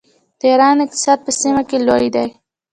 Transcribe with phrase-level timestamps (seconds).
[0.39, 2.27] د ایران اقتصاد په سیمه کې لوی دی.